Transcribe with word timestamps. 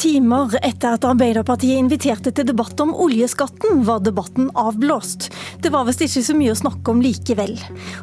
timer 0.00 0.54
etter 0.64 0.96
at 0.96 1.04
Arbeiderpartiet 1.04 1.76
inviterte 1.76 2.32
til 2.32 2.46
debatt 2.48 2.80
om 2.80 2.94
oljeskatten, 3.04 3.82
var 3.84 4.00
debatten 4.04 4.48
avblåst. 4.58 5.28
Det 5.60 5.72
var 5.74 5.86
visst 5.88 6.04
ikke 6.06 6.24
så 6.24 6.36
mye 6.38 6.54
å 6.54 6.60
snakke 6.62 6.94
om 6.94 7.02
likevel. 7.04 7.54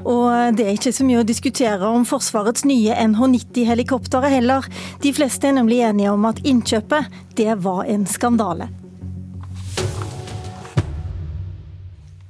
Og 0.06 0.58
det 0.58 0.68
er 0.68 0.76
ikke 0.78 0.94
så 0.94 1.08
mye 1.08 1.24
å 1.24 1.28
diskutere 1.28 1.90
om 1.90 2.06
Forsvarets 2.08 2.68
nye 2.70 2.96
NH90-helikoptre 3.10 4.30
heller. 4.38 4.68
De 5.02 5.14
fleste 5.18 5.50
er 5.50 5.58
nemlig 5.58 5.82
enige 5.90 6.14
om 6.14 6.30
at 6.30 6.44
innkjøpet, 6.46 7.10
det 7.38 7.58
var 7.66 7.88
en 7.90 8.06
skandale. 8.10 8.70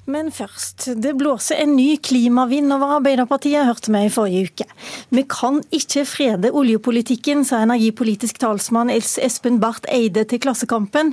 Men 0.08 0.30
først, 0.32 0.86
det 1.04 1.18
blåser 1.20 1.60
en 1.60 1.74
ny 1.76 1.98
klimavind 2.00 2.72
over 2.72 2.94
Arbeiderpartiet, 3.02 3.66
hørte 3.68 3.92
vi 3.92 4.06
i 4.08 4.12
forrige 4.12 4.48
uke. 4.48 4.66
Vi 5.12 5.24
kan 5.28 5.58
ikke 5.76 6.06
frede 6.08 6.52
oljepolitikken, 6.56 7.42
sa 7.44 7.60
energipolitisk 7.66 8.40
talsmann 8.40 8.88
Espen 8.94 9.58
Barth 9.60 9.84
Eide 9.92 10.24
til 10.32 10.40
Klassekampen. 10.40 11.12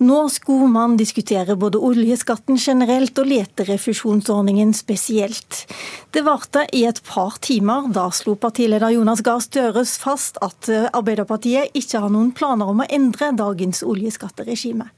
Nå 0.00 0.20
skulle 0.32 0.70
man 0.72 0.96
diskutere 0.96 1.52
både 1.60 1.82
oljeskatten 1.84 2.56
generelt 2.56 3.20
og 3.20 3.28
leterefusjonsordningen 3.28 4.72
spesielt. 4.72 5.66
Det 6.10 6.24
varte 6.24 6.64
i 6.72 6.86
et 6.88 7.02
par 7.04 7.36
timer. 7.44 7.90
Da 7.92 8.06
slo 8.08 8.38
partileder 8.40 8.96
Jonas 8.96 9.20
Gahr 9.20 9.44
Støre 9.44 9.84
fast 9.84 10.40
at 10.40 10.72
Arbeiderpartiet 10.96 11.76
ikke 11.76 12.00
har 12.06 12.08
noen 12.08 12.32
planer 12.32 12.72
om 12.72 12.80
å 12.80 12.88
endre 12.88 13.34
dagens 13.36 13.84
oljeskatteregime. 13.84 14.88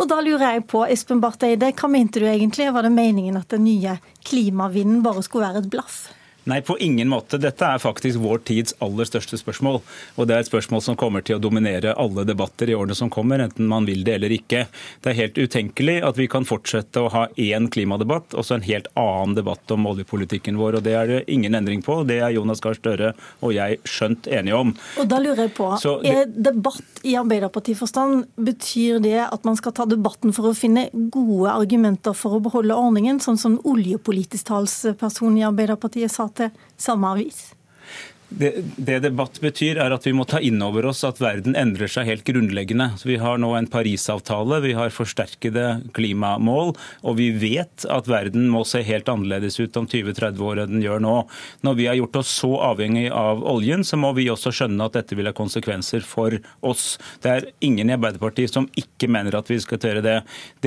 Og 0.00 0.08
da 0.08 0.22
lurer 0.24 0.56
jeg 0.56 0.66
på, 0.72 0.86
Espen 0.88 1.20
Barth 1.20 1.44
Eide, 1.44 1.74
hva 1.76 1.92
mente 1.92 2.24
du 2.24 2.28
egentlig? 2.32 2.72
Var 2.72 2.85
det 2.86 2.94
meningen 2.94 3.38
at 3.38 3.50
den 3.52 3.66
nye 3.66 3.98
klimavinden 4.26 5.02
bare 5.04 5.24
skulle 5.26 5.46
være 5.48 5.64
et 5.64 5.70
blaff? 5.72 6.06
Nei, 6.46 6.60
på 6.62 6.78
ingen 6.78 7.08
måte. 7.10 7.40
Dette 7.42 7.66
er 7.66 7.80
faktisk 7.82 8.20
vår 8.22 8.38
tids 8.46 8.74
aller 8.84 9.08
største 9.08 9.34
spørsmål. 9.40 9.80
Og 10.14 10.28
det 10.28 10.36
er 10.36 10.44
et 10.44 10.48
spørsmål 10.48 10.82
som 10.84 10.98
kommer 10.98 11.24
til 11.26 11.40
å 11.40 11.42
dominere 11.42 11.96
alle 11.98 12.22
debatter 12.22 12.70
i 12.70 12.76
årene 12.76 12.94
som 12.94 13.10
kommer, 13.10 13.42
enten 13.42 13.66
man 13.66 13.88
vil 13.88 14.04
det 14.06 14.14
eller 14.20 14.30
ikke. 14.36 14.60
Det 15.02 15.10
er 15.10 15.18
helt 15.18 15.40
utenkelig 15.42 15.96
at 16.06 16.20
vi 16.20 16.28
kan 16.30 16.46
fortsette 16.46 17.02
å 17.02 17.10
ha 17.10 17.24
én 17.34 17.66
klimadebatt 17.74 18.36
og 18.38 18.46
så 18.46 18.60
en 18.60 18.66
helt 18.66 18.86
annen 18.94 19.34
debatt 19.34 19.74
om 19.74 19.88
oljepolitikken 19.90 20.60
vår. 20.60 20.78
Og 20.78 20.86
det 20.86 20.94
er 20.94 21.10
det 21.10 21.18
ingen 21.34 21.58
endring 21.58 21.82
på. 21.82 21.98
Det 22.06 22.20
er 22.22 22.36
Jonas 22.36 22.62
Gahr 22.62 22.78
Støre 22.78 23.10
og 23.42 23.56
jeg 23.56 23.80
skjønt 23.82 24.30
enige 24.30 24.62
om. 24.62 24.70
Og 25.02 25.10
da 25.10 25.18
lurer 25.24 25.48
jeg 25.48 25.54
på, 25.58 25.72
så, 25.82 25.96
er 26.06 26.30
debatt 26.30 27.02
i 27.02 27.16
Arbeiderpartiforstand, 27.18 28.22
betyr 28.38 29.02
det 29.02 29.18
at 29.24 29.42
man 29.48 29.58
skal 29.58 29.74
ta 29.74 29.88
debatten 29.90 30.30
for 30.36 30.52
å 30.52 30.54
finne 30.54 30.86
gode 30.94 31.50
argumenter 31.50 32.14
for 32.14 32.38
å 32.38 32.42
beholde 32.46 32.78
ordningen, 32.78 33.18
sånn 33.18 33.42
som 33.42 33.58
oljepolitisk 33.66 34.46
talsperson 34.52 35.42
i 35.42 35.46
Arbeiderpartiet 35.50 36.14
sa 36.14 36.30
til 36.36 36.50
samme 36.76 37.08
avis? 37.14 37.50
Det, 38.28 38.52
det, 38.76 38.98
debatt 39.04 39.38
betyr, 39.40 39.78
er 39.78 39.92
at 39.94 40.06
vi 40.06 40.12
må 40.16 40.24
ta 40.26 40.40
inn 40.42 40.58
over 40.64 40.88
oss 40.90 41.04
at 41.06 41.20
verden 41.22 41.54
endrer 41.58 41.90
seg 41.90 42.08
helt 42.08 42.24
grunnleggende. 42.26 42.88
Så 42.98 43.06
vi 43.06 43.20
har 43.22 43.38
nå 43.38 43.52
en 43.54 43.68
Parisavtale, 43.70 44.58
vi 44.64 44.72
har 44.74 44.90
forsterkede 44.90 45.66
klimamål, 45.94 46.72
og 47.06 47.16
vi 47.20 47.28
vet 47.38 47.86
at 47.92 48.10
verden 48.10 48.48
må 48.50 48.64
se 48.66 48.82
helt 48.86 49.06
annerledes 49.12 49.60
ut 49.60 49.78
om 49.78 49.86
20-30 49.86 50.42
år 50.42 50.62
enn 50.64 50.74
den 50.74 50.82
gjør 50.82 51.04
nå. 51.04 51.14
Når 51.66 51.78
vi 51.78 51.86
har 51.86 51.98
gjort 52.00 52.18
oss 52.22 52.32
så 52.42 52.50
avhengig 52.72 53.06
av 53.14 53.44
oljen, 53.46 53.86
så 53.86 53.98
må 54.00 54.10
vi 54.18 54.26
også 54.32 54.50
skjønne 54.58 54.90
at 54.90 54.98
dette 54.98 55.18
vil 55.18 55.30
ha 55.30 55.34
konsekvenser 55.36 56.02
for 56.02 56.34
oss. 56.66 56.96
Det 57.22 57.30
er 57.30 57.48
ingen 57.64 57.92
i 57.92 57.94
Arbeiderpartiet 57.94 58.50
som 58.56 58.66
ikke 58.74 59.10
mener 59.12 59.38
at 59.38 59.52
vi 59.52 59.60
skal 59.62 59.78
gjøre 59.78 60.02
det. 60.02 60.16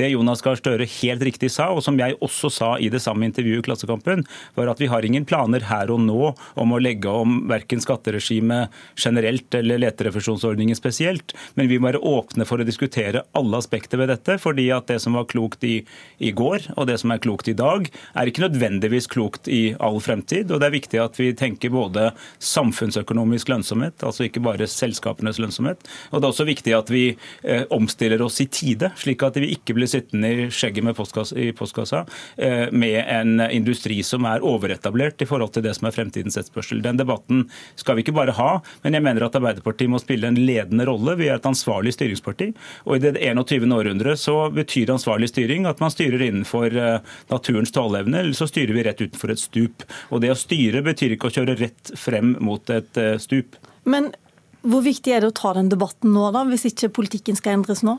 Det 0.00 0.08
Jonas 0.14 0.40
Gahr 0.44 0.56
Støre 0.60 0.88
helt 0.96 1.28
riktig 1.28 1.52
sa, 1.52 1.68
og 1.74 1.84
som 1.84 2.00
jeg 2.00 2.16
også 2.24 2.48
sa 2.56 2.72
i 2.80 2.88
det 2.92 3.04
samme 3.04 3.28
intervjuet 3.28 3.60
i 3.60 3.68
Klassekampen, 3.68 4.24
var 4.56 4.72
at 4.72 4.80
vi 4.80 4.88
har 4.88 5.04
ingen 5.04 5.28
planer 5.28 5.68
her 5.68 5.92
og 5.92 6.00
nå 6.08 6.32
om 6.32 6.72
å 6.72 6.80
legge 6.80 7.12
om 7.12 7.49
verken 7.50 7.82
skatteregimet 7.82 8.74
generelt 8.96 9.54
eller 9.58 9.80
leterefusjonsordningen 9.84 10.78
spesielt. 10.78 11.34
Men 11.58 11.70
vi 11.70 11.78
må 11.78 11.90
være 11.90 12.02
åpne 12.06 12.46
for 12.48 12.60
å 12.60 12.66
diskutere 12.66 13.24
alle 13.36 13.60
aspekter 13.60 14.00
ved 14.00 14.12
dette. 14.14 14.38
fordi 14.40 14.70
at 14.74 14.86
det 14.88 15.00
som 15.02 15.16
var 15.18 15.28
klokt 15.30 15.64
i, 15.64 15.80
i 16.18 16.30
går, 16.32 16.72
og 16.76 16.86
det 16.88 16.98
som 17.02 17.10
er 17.10 17.22
klokt 17.22 17.48
i 17.48 17.56
dag, 17.56 17.88
er 18.14 18.30
ikke 18.30 18.46
nødvendigvis 18.46 19.08
klokt 19.10 19.48
i 19.48 19.74
all 19.80 20.00
fremtid. 20.00 20.50
Og 20.50 20.60
det 20.60 20.68
er 20.68 20.76
viktig 20.76 21.00
at 21.02 21.18
vi 21.20 21.32
tenker 21.36 21.72
både 21.74 22.10
samfunnsøkonomisk 22.38 23.50
lønnsomhet, 23.52 24.04
altså 24.06 24.26
ikke 24.26 24.42
bare 24.44 24.68
selskapenes 24.70 25.40
lønnsomhet. 25.42 25.86
Og 26.10 26.20
det 26.20 26.26
er 26.26 26.34
også 26.34 26.48
viktig 26.48 26.74
at 26.76 26.92
vi 26.92 27.04
eh, 27.42 27.64
omstiller 27.74 28.22
oss 28.24 28.40
i 28.42 28.48
tide, 28.50 28.92
slik 29.00 29.24
at 29.26 29.38
vi 29.40 29.52
ikke 29.56 29.76
blir 29.76 29.90
sittende 29.90 30.30
i 30.30 30.48
skjegget 30.54 30.86
med 30.86 30.96
postkassa, 30.98 31.36
i 31.38 31.50
postkassa 31.56 32.04
eh, 32.36 32.68
med 32.72 32.98
en 33.02 33.44
industri 33.50 34.00
som 34.06 34.26
er 34.28 34.44
overetablert 34.46 35.22
i 35.22 35.28
forhold 35.28 35.54
til 35.54 35.66
det 35.66 35.74
som 35.76 35.88
er 35.88 35.96
fremtidens 35.96 36.38
etterspørsel. 36.40 36.82
Den 36.84 37.00
debatten 37.00 37.39
skal 37.78 37.98
vi 37.98 38.04
ikke 38.04 38.16
bare 38.16 38.34
ha, 38.36 38.50
men 38.84 38.96
jeg 38.96 39.04
mener 39.06 39.26
at 39.26 39.36
Arbeiderpartiet 39.38 39.90
må 39.92 40.00
spille 40.02 40.30
en 40.30 40.38
ledende 40.38 40.86
rolle. 40.88 41.16
Vi 41.20 41.28
er 41.28 41.38
et 41.38 41.48
ansvarlig 41.48 41.94
styringsparti. 41.96 42.50
Og 42.86 42.96
i 42.96 43.02
det 43.04 43.14
21. 43.18 43.66
århundre 43.76 44.16
så 44.20 44.36
betyr 44.54 44.94
ansvarlig 44.94 45.30
styring 45.32 45.68
at 45.70 45.82
man 45.82 45.92
styrer 45.92 46.26
innenfor 46.26 46.76
eh, 46.76 47.12
naturens 47.32 47.74
tåleevne, 47.74 48.22
eller 48.22 48.36
så 48.36 48.48
styrer 48.50 48.76
vi 48.76 48.86
rett 48.86 49.04
utenfor 49.04 49.34
et 49.34 49.42
stup. 49.42 49.86
Og 50.10 50.24
det 50.24 50.32
å 50.34 50.38
styre 50.38 50.84
betyr 50.86 51.16
ikke 51.16 51.30
å 51.30 51.36
kjøre 51.40 51.58
rett 51.60 51.94
frem 51.98 52.36
mot 52.44 52.74
et 52.74 53.00
eh, 53.00 53.16
stup. 53.22 53.58
Men 53.88 54.12
hvor 54.60 54.84
viktig 54.84 55.14
er 55.14 55.24
det 55.24 55.32
å 55.32 55.36
ta 55.36 55.54
den 55.56 55.70
debatten 55.72 56.12
nå, 56.12 56.26
da, 56.34 56.44
hvis 56.48 56.68
ikke 56.68 56.92
politikken 57.00 57.38
skal 57.38 57.58
endres 57.58 57.84
nå? 57.86 57.96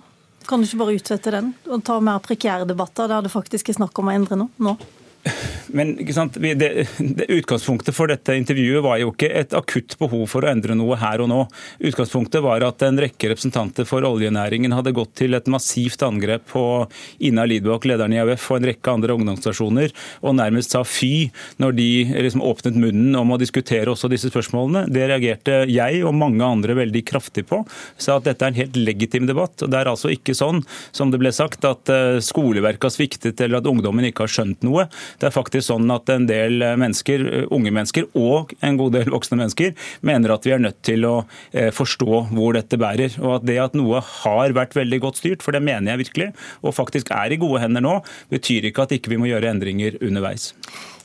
Kan 0.49 0.61
du 0.61 0.67
ikke 0.67 0.81
bare 0.81 0.97
utsette 0.97 1.33
den 1.33 1.51
og 1.69 1.83
ta 1.85 1.99
mer 2.01 2.21
prekære 2.25 2.65
debatter 2.69 3.09
der 3.09 3.25
det 3.25 3.33
faktisk 3.33 3.69
er 3.69 3.77
snakk 3.77 3.97
om 4.01 4.09
å 4.09 4.15
endre 4.15 4.39
noe 4.41 4.65
nå? 4.69 4.75
Men 5.73 5.93
det, 5.95 6.87
det, 6.99 7.27
Utgangspunktet 7.29 7.95
for 7.95 8.11
dette 8.11 8.35
intervjuet 8.37 8.83
var 8.83 8.99
jo 9.01 9.11
ikke 9.13 9.29
et 9.41 9.55
akutt 9.57 9.97
behov 9.99 10.25
for 10.31 10.45
å 10.45 10.51
endre 10.51 10.75
noe 10.77 10.97
her 10.99 11.23
og 11.23 11.29
nå. 11.31 11.39
Utgangspunktet 11.89 12.43
var 12.43 12.63
at 12.65 12.83
en 12.85 12.99
rekke 13.01 13.31
representanter 13.31 13.87
for 13.87 14.05
oljenæringen 14.07 14.73
hadde 14.75 14.93
gått 14.95 15.15
til 15.21 15.37
et 15.37 15.49
massivt 15.51 16.03
angrep 16.05 16.47
på 16.51 16.63
Ina 17.27 17.45
Lidbakk, 17.47 17.87
lederen 17.89 18.15
i 18.15 18.21
AUF 18.21 18.49
og 18.51 18.59
en 18.59 18.69
rekke 18.71 18.93
andre 18.93 19.15
ungdomsstasjoner, 19.17 19.95
og 20.21 20.37
nærmest 20.39 20.75
sa 20.75 20.83
fy 20.87 21.29
når 21.61 21.77
de 21.77 21.89
liksom 22.27 22.43
åpnet 22.45 22.79
munnen 22.79 23.17
om 23.19 23.33
å 23.33 23.39
diskutere 23.41 23.91
også 23.91 24.09
disse 24.11 24.31
spørsmålene. 24.31 24.87
Det 24.91 25.07
reagerte 25.09 25.63
jeg 25.71 26.03
og 26.07 26.17
mange 26.17 26.45
andre 26.45 26.77
veldig 26.81 27.03
kraftig 27.07 27.45
på. 27.49 27.61
Sa 28.01 28.17
at 28.19 28.27
dette 28.27 28.45
er 28.45 28.53
en 28.53 28.59
helt 28.59 28.79
legitim 28.79 29.27
debatt. 29.29 29.55
og 29.61 29.71
Det 29.71 29.79
er 29.79 29.91
altså 29.91 30.11
ikke 30.13 30.35
sånn 30.37 30.63
som 30.95 31.11
det 31.11 31.21
ble 31.21 31.31
sagt, 31.35 31.65
at 31.67 31.91
eh, 31.91 32.19
skoleverket 32.23 32.87
har 32.87 32.93
sviktet 32.93 33.41
eller 33.41 33.61
at 33.61 33.69
ungdommen 33.69 34.07
ikke 34.07 34.25
har 34.25 34.33
skjønt 34.35 34.65
noe. 34.67 34.87
Det 35.21 35.29
er 35.29 35.35
faktisk 35.35 35.60
sånn 35.65 35.89
at 35.93 36.09
en 36.13 36.27
del 36.29 36.63
mennesker, 36.79 37.23
unge 37.53 37.73
mennesker 37.73 38.07
og 38.17 38.53
en 38.65 38.79
god 38.79 38.95
del 38.97 39.11
voksne 39.13 39.39
mennesker 39.39 39.75
mener 40.05 40.33
at 40.35 40.47
vi 40.47 40.55
er 40.55 40.63
nødt 40.63 40.81
til 40.85 41.05
å 41.07 41.15
eh, 41.53 41.71
forstå 41.75 42.23
hvor 42.31 42.57
dette 42.57 42.79
bærer. 42.81 43.17
Og 43.21 43.39
at 43.39 43.47
det 43.47 43.59
at 43.63 43.77
noe 43.77 44.01
har 44.23 44.55
vært 44.57 44.77
veldig 44.77 45.01
godt 45.05 45.21
styrt, 45.21 45.45
for 45.45 45.55
det 45.55 45.63
mener 45.65 45.93
jeg 45.93 46.05
virkelig, 46.05 46.31
og 46.61 46.77
faktisk 46.77 47.11
er 47.15 47.33
i 47.33 47.39
gode 47.41 47.63
hender 47.63 47.85
nå, 47.85 47.99
betyr 48.31 48.69
ikke 48.69 48.87
at 48.87 48.95
ikke 48.97 49.13
vi 49.13 49.21
må 49.21 49.29
gjøre 49.31 49.51
endringer 49.51 49.99
underveis. 50.01 50.51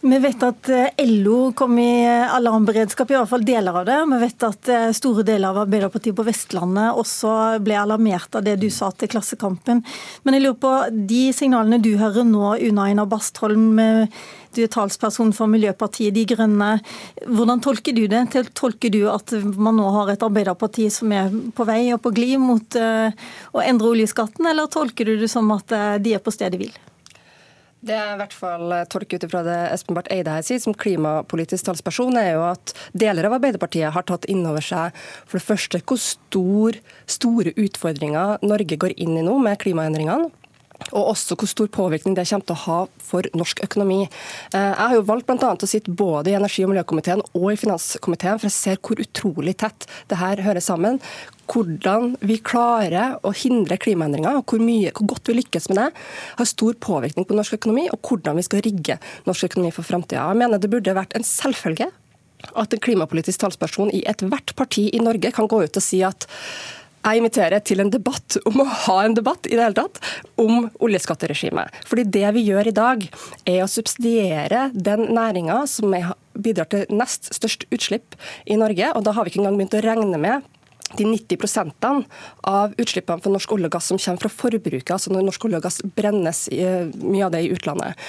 Vi 0.07 0.19
vet 0.23 0.43
at 0.47 0.69
eh, 0.71 1.07
LO 1.07 1.53
kom 1.53 1.79
i 1.83 2.07
alarmberedskap, 2.07 3.11
i 3.11 3.17
hvert 3.17 3.31
fall 3.31 3.43
deler 3.47 3.75
av 3.81 3.89
det. 3.89 3.97
Vi 4.13 4.19
vet 4.21 4.45
at 4.47 4.69
eh, 4.71 4.85
store 4.95 5.25
deler 5.27 5.51
av 5.51 5.65
Arbeiderpartiet 5.65 6.15
på 6.15 6.27
Vestlandet 6.29 7.01
også 7.01 7.33
ble 7.65 7.75
alarmert 7.81 8.39
av 8.39 8.45
det 8.47 8.55
du 8.63 8.69
sa 8.71 8.93
til 8.95 9.11
Klassekampen. 9.11 9.83
Men 10.23 10.39
jeg 10.39 10.45
lurer 10.45 10.61
på 10.63 10.73
de 11.11 11.25
signalene 11.35 11.83
du 11.83 11.97
hører 11.99 12.29
nå, 12.29 12.55
Una 12.69 12.87
Einar 12.87 13.11
Bastholm, 13.11 13.81
du 14.55 14.63
er 14.63 14.71
talsperson 14.71 15.35
for 15.35 15.51
Miljøpartiet 15.51 16.15
De 16.15 16.23
Grønne. 16.31 16.77
Hvordan 17.27 17.67
tolker 17.67 17.97
du 17.97 18.07
det? 18.07 18.29
Tolker 18.55 18.95
du 18.95 19.03
at 19.11 19.35
man 19.59 19.81
nå 19.81 19.91
har 19.99 20.15
et 20.15 20.23
Arbeiderparti 20.23 20.87
som 20.93 21.11
er 21.19 21.35
på 21.57 21.67
vei 21.67 21.83
og 21.97 22.05
på 22.07 22.15
glid 22.15 22.39
mot 22.47 22.79
eh, 22.79 23.11
å 23.51 23.65
endre 23.65 23.97
oljeskatten, 23.97 24.47
eller 24.53 24.71
tolker 24.71 25.11
du 25.11 25.17
det 25.25 25.33
som 25.35 25.51
at 25.57 25.75
de 25.99 26.15
er 26.15 26.23
på 26.23 26.35
stedet 26.35 26.63
hvil? 26.63 26.77
Det 27.87 27.95
jeg 27.95 28.15
i 28.17 28.19
hvert 28.19 28.35
fall 28.35 28.73
tolker 28.91 29.21
ut 29.21 29.25
ifra 29.29 29.45
det 29.47 29.57
Espen 29.71 29.95
Barth 29.95 30.11
Eide 30.11 30.33
her 30.35 30.43
sier, 30.43 30.59
som 30.63 30.75
klimapolitisk 30.75 31.69
talsperson, 31.69 32.17
er 32.19 32.33
jo 32.35 32.43
at 32.49 32.73
deler 32.99 33.29
av 33.29 33.37
Arbeiderpartiet 33.37 33.95
har 33.95 34.07
tatt 34.09 34.27
inn 34.33 34.43
over 34.49 34.65
seg 34.65 34.97
for 34.99 35.39
det 35.39 35.47
første 35.47 35.81
hvor 35.87 36.01
stor, 36.03 36.81
store 37.07 37.55
utfordringer 37.55 38.43
Norge 38.43 38.81
går 38.83 38.97
inn 38.99 39.15
i 39.21 39.23
nå 39.27 39.37
med 39.39 39.61
klimaendringene. 39.63 40.33
Og 40.93 41.13
også 41.13 41.37
hvor 41.39 41.51
stor 41.51 41.71
påvirkning 41.73 42.17
det 42.17 42.27
kommer 42.29 42.47
til 42.47 42.57
å 42.57 42.65
ha 42.65 42.81
for 43.03 43.29
norsk 43.37 43.63
økonomi. 43.65 44.03
Eh, 44.07 44.61
jeg 44.61 44.83
har 44.83 44.97
jo 44.97 45.07
valgt 45.09 45.29
bl.a. 45.29 45.55
å 45.55 45.71
sitte 45.71 45.95
både 45.95 46.33
i 46.33 46.37
energi- 46.39 46.67
og 46.67 46.73
miljøkomiteen 46.75 47.25
og 47.33 47.49
i 47.53 47.59
finanskomiteen, 47.61 48.41
for 48.41 48.51
jeg 48.51 48.57
ser 48.57 48.83
hvor 48.83 49.01
utrolig 49.03 49.57
tett 49.63 49.89
det 50.11 50.21
her 50.21 50.45
hører 50.47 50.65
sammen 50.65 51.01
hvordan 51.47 52.17
vi 52.27 52.39
klarer 52.43 53.21
å 53.23 53.31
hindre 53.37 53.79
klimaendringer, 53.79 54.41
og 54.41 54.51
hvor, 54.51 54.63
mye, 54.63 54.91
hvor, 54.91 55.13
godt 55.15 55.31
vi 55.31 55.39
lykkes 55.39 55.69
med 55.71 55.79
det, 55.79 55.91
har 56.41 56.49
stor 56.51 56.75
påvirkning 56.83 57.27
på 57.29 57.37
norsk 57.39 57.55
økonomi, 57.59 57.87
og 57.95 58.01
hvordan 58.03 58.41
vi 58.41 58.47
skal 58.47 58.65
rigge 58.67 58.99
norsk 59.29 59.47
økonomi 59.51 59.71
for 59.75 59.87
framtida. 59.87 60.25
Jeg 60.27 60.41
mener 60.43 60.63
det 60.63 60.73
burde 60.73 60.97
vært 60.97 61.15
en 61.15 61.27
selvfølge 61.27 61.91
at 62.55 62.75
en 62.75 62.83
klimapolitisk 62.83 63.43
talsperson 63.43 63.93
i 63.95 64.03
ethvert 64.11 64.53
parti 64.59 64.89
i 64.93 65.03
Norge 65.03 65.33
kan 65.35 65.49
gå 65.51 65.63
ut 65.65 65.79
og 65.79 65.85
si 65.85 66.03
at 66.07 66.29
jeg 67.07 67.23
inviterer 67.23 67.63
til 67.63 67.83
en 67.83 67.93
debatt 67.93 68.39
om 68.49 68.63
å 68.63 68.67
ha 68.87 68.97
en 69.05 69.15
debatt 69.17 69.47
i 69.47 69.55
det 69.55 69.63
hele 69.63 69.79
tatt 69.79 70.01
om 70.43 70.67
oljeskatteregimet. 70.83 71.83
Fordi 71.87 72.07
det 72.19 72.27
vi 72.37 72.47
gjør 72.49 72.71
i 72.71 72.77
dag, 72.77 73.07
er 73.47 73.63
å 73.63 73.71
subsidiere 73.71 74.69
den 74.75 75.07
næringa 75.15 75.63
som 75.71 75.95
bidrar 76.35 76.69
til 76.73 76.85
nest 76.91 77.31
størst 77.35 77.69
utslipp 77.71 78.19
i 78.45 78.59
Norge. 78.59 78.91
Og 78.95 79.07
da 79.07 79.15
har 79.17 79.25
vi 79.25 79.33
ikke 79.33 79.45
engang 79.45 79.61
begynt 79.61 79.79
å 79.79 79.87
regne 79.87 80.21
med 80.21 80.53
de 80.97 81.05
90% 81.05 81.87
av 82.47 82.75
utslippene 82.79 83.23
fra 83.23 83.33
norsk 83.33 83.55
olje 83.57 83.69
og 83.69 83.75
gass 83.75 83.89
som 83.91 83.99
kommer 84.01 84.23
fra 84.23 84.31
forbruket, 84.33 84.93
altså 84.95 85.13
når 85.13 85.27
norsk 85.27 85.47
olje 85.49 85.59
og 85.59 85.67
gass 85.67 85.81
brennes, 85.99 86.45
mye 86.53 87.25
av 87.27 87.35
det 87.35 87.43
i 87.45 87.51
utlandet. 87.55 88.07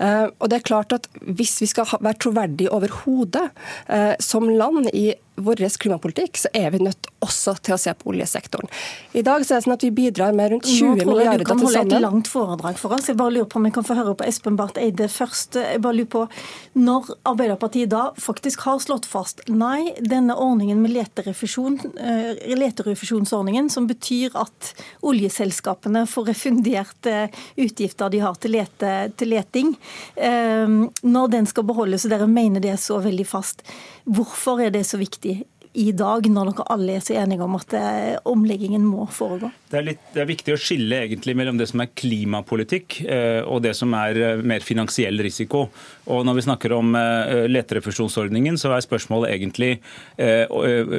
Eh, 0.00 0.26
og 0.30 0.50
det 0.50 0.60
er 0.60 0.68
klart 0.68 0.94
at 0.96 1.08
Hvis 1.20 1.58
vi 1.60 1.68
skal 1.68 1.88
være 2.00 2.18
troverdige 2.22 2.72
overhodet 2.72 3.50
eh, 3.88 4.14
som 4.22 4.48
land 4.48 4.88
i 4.94 5.10
vår 5.40 5.78
klimapolitikk, 5.78 6.36
så 6.36 6.48
er 6.54 6.70
vi 6.70 6.78
nødt 6.84 7.08
også 7.20 7.54
til 7.64 7.74
å 7.76 7.78
se 7.80 7.92
på 7.96 8.10
oljesektoren. 8.12 8.68
I 9.16 9.22
dag 9.24 9.44
så 9.44 9.54
er 9.54 9.60
det 9.60 9.66
sånn 9.66 9.74
at 9.76 9.84
vi 9.84 9.90
bidrar 9.94 10.34
med 10.36 10.54
rundt 10.54 10.68
20 10.68 11.04
milliarder 11.04 11.04
til 11.04 11.10
sammen. 11.10 11.20
Nå 11.20 11.20
tror 11.20 11.20
jeg 11.20 11.40
Du 11.40 11.48
kan 11.50 11.62
holde 11.64 11.96
et 11.98 12.04
langt 12.04 12.30
foredrag 12.30 12.80
for 12.80 12.96
oss. 12.96 13.08
Jeg 13.10 13.18
bare 13.20 13.34
lurer 13.34 13.48
på 13.50 13.60
om 13.60 13.68
jeg 13.68 13.76
kan 13.76 13.86
få 13.86 13.96
høre 13.98 14.14
på 14.16 14.26
Espen 14.28 14.56
Barth 14.58 14.80
Eide 14.80 15.08
først. 15.12 15.58
Jeg 15.60 15.82
bare 15.84 15.98
lurer 15.98 16.10
på 16.14 16.24
Når 16.80 17.10
Arbeiderpartiet 17.28 17.92
da 17.92 18.02
faktisk 18.20 18.64
har 18.68 18.80
slått 18.82 19.08
fast 19.10 19.42
nei, 19.50 19.92
denne 20.00 20.36
ordningen 20.40 20.80
med 20.80 20.94
leterefusjon, 20.94 21.78
uh, 22.00 22.32
leterefusjonsordningen, 22.56 23.68
som 23.72 23.88
betyr 23.90 24.36
at 24.40 24.72
oljeselskapene 25.06 26.06
får 26.08 26.30
refundert 26.32 27.10
uh, 27.10 27.26
utgifter 27.60 28.12
de 28.12 28.22
har 28.24 28.38
til, 28.40 28.56
lete, 28.56 28.94
til 29.20 29.34
leting, 29.34 29.74
uh, 30.16 30.88
når 31.02 31.32
den 31.36 31.50
skal 31.50 31.66
beholdes, 31.68 32.06
og 32.06 32.14
dere 32.14 32.30
mener 32.30 32.62
det 32.64 32.72
er 32.74 32.80
så 32.80 33.00
veldig 33.02 33.26
fast, 33.28 33.64
hvorfor 34.08 34.62
er 34.64 34.72
det 34.74 34.86
så 34.88 34.98
viktig? 35.00 35.19
viktig 35.22 35.46
i 35.78 35.92
dag, 35.94 36.26
når 36.26 36.50
dere 36.50 36.64
alle 36.74 36.96
er 36.98 37.02
så 37.04 37.14
enige 37.20 37.44
om 37.46 37.54
at 37.54 37.74
eh, 37.78 38.16
omleggingen 38.26 38.82
må 38.82 39.04
foregå? 39.14 39.52
Det 39.70 39.78
er, 39.78 39.84
litt, 39.86 40.00
det 40.10 40.22
er, 40.24 40.26
viktig 40.26 40.54
å 40.56 40.58
skille 40.58 40.98
egentlig 41.04 41.36
mellom 41.38 41.60
det 41.60 41.68
som 41.70 41.82
er 41.84 41.92
klimapolitikk 41.94 42.96
eh, 43.04 43.38
og 43.46 43.62
det 43.62 43.76
som 43.78 43.94
er 43.94 44.18
eh, 44.18 44.42
mer 44.42 44.66
finansiell 44.66 45.22
risiko. 45.22 45.68
Og 46.10 46.24
Når 46.26 46.40
vi 46.40 46.42
snakker 46.42 46.72
om 46.74 46.96
leterefusjonsordningen, 47.54 48.56
så 48.58 48.72
er 48.74 48.82
spørsmålet 48.82 49.30
egentlig 49.30 49.68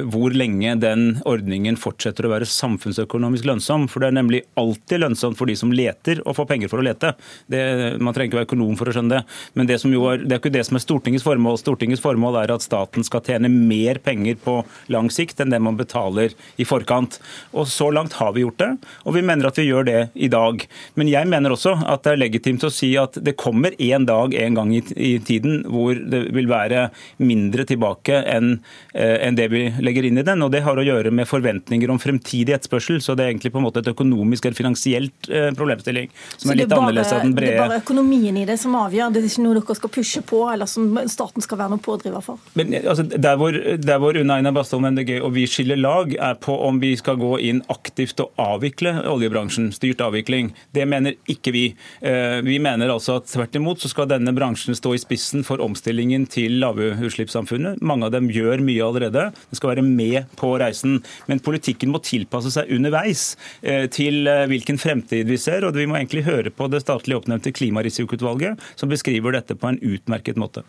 hvor 0.08 0.32
lenge 0.32 0.72
den 0.80 1.18
ordningen 1.28 1.76
fortsetter 1.76 2.24
å 2.24 2.30
være 2.32 2.48
samfunnsøkonomisk 2.48 3.44
lønnsom. 3.50 3.84
For 3.92 4.00
det 4.00 4.08
er 4.08 4.16
nemlig 4.16 4.40
alltid 4.56 5.02
lønnsomt 5.02 5.36
for 5.36 5.50
de 5.50 5.56
som 5.58 5.74
leter, 5.74 6.22
å 6.24 6.32
få 6.32 6.46
penger 6.48 6.72
for 6.72 6.80
å 6.80 6.86
lete. 6.86 7.12
Det, 7.44 7.60
man 8.00 8.16
trenger 8.16 8.30
ikke 8.30 8.40
være 8.40 8.48
økonom 8.48 8.78
for 8.80 8.88
å 8.88 8.96
skjønne 8.96 9.18
det. 9.18 9.20
Men 9.52 9.68
det, 9.68 9.76
er, 9.82 10.24
det 10.24 10.38
er 10.38 10.40
ikke 10.40 10.54
det 10.56 10.64
som 10.70 10.80
er 10.80 10.86
Stortingets 10.86 11.28
formål. 11.28 11.60
Stortingets 11.60 12.04
formål 12.04 12.40
er 12.46 12.54
at 12.56 12.64
staten 12.64 13.04
skal 13.04 13.24
tjene 13.28 13.52
mer 13.52 14.00
penger 14.00 14.40
på 14.40 14.61
lang 14.92 15.10
sikt 15.12 15.40
enn 15.42 15.52
det 15.52 15.60
man 15.62 15.78
betaler 15.78 16.34
i 16.60 16.66
forkant. 16.68 17.18
Og 17.52 17.68
Så 17.68 17.90
langt 17.92 18.16
har 18.18 18.32
vi 18.32 18.44
gjort 18.44 18.60
det, 18.62 18.70
og 19.04 19.16
vi 19.16 19.24
mener 19.24 19.48
at 19.48 19.58
vi 19.58 19.68
gjør 19.68 19.86
det 19.88 20.00
i 20.14 20.28
dag. 20.32 20.66
Men 20.94 21.10
jeg 21.10 21.28
mener 21.30 21.54
også 21.54 21.76
at 21.86 22.04
det 22.04 22.14
er 22.14 22.22
legitimt 22.24 22.64
å 22.64 22.72
si 22.72 22.92
at 23.00 23.18
det 23.22 23.36
kommer 23.40 23.74
en 23.78 24.06
dag 24.08 24.34
en 24.34 24.58
gang 24.58 24.74
i, 24.74 24.82
i 24.96 25.12
tiden 25.22 25.62
hvor 25.70 25.96
det 25.96 26.24
vil 26.34 26.50
være 26.50 26.88
mindre 27.22 27.66
tilbake 27.68 28.22
enn 28.28 28.54
eh, 28.94 29.18
en 29.26 29.38
det 29.38 29.48
vi 29.52 29.64
legger 29.82 30.08
inn 30.08 30.20
i 30.20 30.26
den. 30.26 30.42
og 30.44 30.52
Det 30.54 30.62
har 30.66 30.78
å 30.78 30.86
gjøre 30.86 31.12
med 31.14 31.28
forventninger 31.30 31.90
om 31.92 32.00
fremtidig 32.02 32.56
etterspørsel. 32.56 33.00
Så 33.02 33.16
det 33.18 33.26
er 33.26 33.32
egentlig 33.32 33.52
på 33.54 33.60
en 33.60 33.66
måte 33.66 33.82
et 33.82 33.90
økonomisk 33.92 34.46
eller 34.46 34.58
finansielt 34.58 35.30
eh, 35.30 35.50
problemstilling 35.56 36.10
som 36.36 36.52
er 36.52 36.62
litt 36.62 36.70
bare, 36.70 36.86
annerledes 36.86 37.12
av 37.14 37.24
den 37.24 37.34
brede. 37.36 37.52
Det 37.52 37.58
er 37.58 37.66
bare 37.66 37.80
økonomien 37.82 38.38
i 38.40 38.46
det 38.48 38.58
som 38.60 38.76
avgjør, 38.78 39.12
det 39.14 39.22
er 39.22 39.28
ikke 39.30 39.46
noe 39.46 39.58
dere 39.58 39.78
skal 39.78 39.92
pushe 39.96 40.24
på, 40.26 40.42
eller 40.52 40.70
som 40.70 40.88
staten 41.10 41.44
skal 41.44 41.60
være 41.60 41.74
noen 41.74 41.84
pådriver 41.84 42.24
for? 42.24 42.40
Men 42.58 42.74
altså, 42.80 43.06
Der 43.12 43.38
hvor, 43.40 43.56
der 43.88 44.02
hvor 44.02 44.18
Una 44.18 44.38
Aina 44.38 44.51
Bastholm 44.56 44.86
MDG 44.92 45.18
og 45.20 45.32
vi 45.36 45.44
skiller 45.50 45.78
lag, 45.80 46.12
er 46.14 46.36
på 46.42 46.54
om 46.66 46.78
vi 46.82 46.92
skal 46.98 47.18
gå 47.20 47.36
inn 47.44 47.62
aktivt 47.72 48.20
og 48.22 48.32
avvikle 48.40 48.94
oljebransjen. 49.10 49.70
Styrt 49.74 50.02
avvikling. 50.04 50.52
Det 50.74 50.86
mener 50.88 51.16
ikke 51.30 51.54
vi. 51.54 51.64
Eh, 52.00 52.40
vi 52.44 52.58
mener 52.62 52.92
altså 52.92 53.18
at 53.20 53.30
tvert 53.30 53.56
imot 53.58 53.82
så 53.82 53.90
skal 53.92 54.10
denne 54.10 54.34
bransjen 54.36 54.76
stå 54.78 54.94
i 54.96 55.00
spissen 55.02 55.46
for 55.46 55.62
omstillingen 55.64 56.26
til 56.30 56.58
lavutslippssamfunnet. 56.62 57.82
Mange 57.82 58.08
av 58.08 58.16
dem 58.16 58.30
gjør 58.32 58.62
mye 58.64 58.84
allerede. 58.84 59.28
De 59.50 59.58
skal 59.58 59.74
være 59.74 59.86
med 59.86 60.28
på 60.40 60.54
reisen. 60.62 61.00
Men 61.30 61.42
politikken 61.44 61.92
må 61.94 62.02
tilpasse 62.04 62.52
seg 62.54 62.70
underveis 62.74 63.32
eh, 63.62 63.88
til 63.92 64.26
eh, 64.30 64.46
hvilken 64.50 64.80
fremtid 64.82 65.30
vi 65.30 65.40
ser. 65.40 65.66
Og 65.68 65.78
vi 65.78 65.88
må 65.88 65.98
egentlig 66.00 66.26
høre 66.28 66.52
på 66.54 66.68
det 66.72 66.84
statlig 66.84 67.18
oppnevnte 67.18 67.54
Klimarisikoutvalget, 67.56 68.60
som 68.76 68.92
beskriver 68.92 69.38
dette 69.38 69.58
på 69.58 69.72
en 69.72 69.82
utmerket 69.82 70.40
måte. 70.40 70.66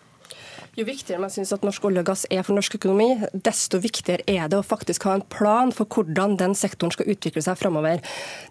Jo 0.74 0.88
viktigere 0.88 1.22
man 1.22 1.30
syns 1.30 1.52
at 1.54 1.62
norsk 1.62 1.84
olje 1.86 2.02
og 2.02 2.08
gass 2.08 2.24
er 2.34 2.42
for 2.42 2.58
norsk 2.58 2.80
økonomi, 2.80 3.06
desto 3.46 3.78
viktigere 3.78 4.24
er 4.26 4.48
det 4.50 4.58
å 4.58 4.66
faktisk 4.66 5.04
ha 5.06 5.12
en 5.14 5.24
plan 5.30 5.70
for 5.70 5.86
hvordan 5.86 6.32
den 6.40 6.56
sektoren 6.58 6.90
skal 6.96 7.12
utvikle 7.14 7.44
seg 7.46 7.60
framover. 7.60 8.00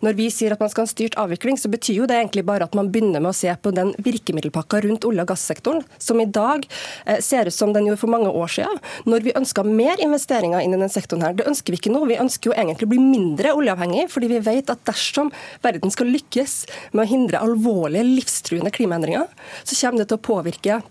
Når 0.07 0.15
vi 0.21 0.29
sier 0.31 0.55
at 0.55 0.61
man 0.63 0.71
skal 0.71 0.85
ha 0.85 0.87
en 0.87 0.93
styrt 0.93 1.17
avvikling, 1.19 1.59
så 1.59 1.67
betyr 1.73 1.97
jo 1.97 2.07
det 2.07 2.21
egentlig 2.21 2.45
bare 2.47 2.69
at 2.69 2.77
man 2.79 2.93
begynner 2.95 3.19
med 3.19 3.33
å 3.33 3.35
se 3.35 3.51
på 3.51 3.73
den 3.75 3.91
virkemiddelpakka 4.07 4.85
rundt 4.85 5.07
olje- 5.09 5.25
og 5.27 5.33
gassektoren, 5.33 5.83
som 5.99 6.23
i 6.23 6.29
dag 6.31 6.69
eh, 7.09 7.19
ser 7.19 7.51
ut 7.51 7.57
som 7.57 7.75
den 7.75 7.89
gjorde 7.91 8.05
for 8.05 8.15
mange 8.15 8.31
år 8.31 8.55
siden, 8.55 8.79
når 9.11 9.27
vi 9.27 9.35
ønska 9.43 9.67
mer 9.67 10.05
investeringer 10.07 10.63
inn 10.63 10.79
i 10.79 10.81
den 10.85 10.95
sektoren 10.95 11.27
her. 11.27 11.35
Det 11.35 11.49
ønsker 11.51 11.75
vi 11.75 11.83
ikke 11.83 11.95
nå. 11.97 12.05
Vi 12.07 12.21
ønsker 12.23 12.53
jo 12.53 12.55
egentlig 12.55 12.87
å 12.87 12.93
bli 12.95 13.03
mindre 13.03 13.57
oljeavhengig, 13.59 14.07
fordi 14.15 14.31
vi 14.37 14.45
vet 14.47 14.71
at 14.71 14.87
dersom 14.87 15.35
verden 15.67 15.91
skal 15.91 16.15
lykkes 16.15 16.55
med 16.95 17.03
å 17.03 17.11
hindre 17.17 17.43
alvorlige, 17.43 18.07
livstruende 18.07 18.71
klimaendringer, 18.79 19.27
så 19.67 19.81
kommer 19.83 20.05
det 20.05 20.13
til 20.15 20.23
å 20.23 20.27
påvirke 20.31 20.83